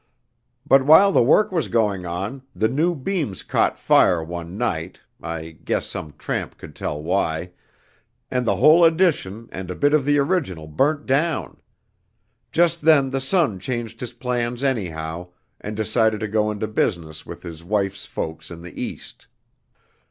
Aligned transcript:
"But 0.65 0.81
while 0.81 1.11
the 1.11 1.21
work 1.21 1.51
was 1.51 1.67
going 1.67 2.07
on, 2.07 2.41
the 2.55 2.67
new 2.67 2.95
beams 2.95 3.43
caught 3.43 3.77
fire 3.77 4.23
one 4.23 4.57
night 4.57 4.99
(I 5.21 5.51
guess 5.63 5.85
some 5.85 6.15
tramp 6.17 6.57
could 6.57 6.75
tell 6.75 7.03
why) 7.03 7.51
and 8.31 8.47
the 8.47 8.55
whole 8.55 8.83
addition 8.83 9.47
and 9.51 9.69
a 9.69 9.75
bit 9.75 9.93
of 9.93 10.05
the 10.05 10.17
original 10.17 10.65
burnt 10.65 11.05
down. 11.05 11.57
Just 12.51 12.81
then 12.81 13.11
the 13.11 13.21
son 13.21 13.59
changed 13.59 13.99
his 13.99 14.13
plans 14.13 14.63
anyhow, 14.63 15.27
and 15.59 15.77
decided 15.77 16.19
to 16.21 16.27
go 16.27 16.49
into 16.49 16.65
business 16.67 17.23
with 17.23 17.43
his 17.43 17.63
wife's 17.63 18.07
folks 18.07 18.49
in 18.49 18.63
the 18.63 18.81
East. 18.81 19.27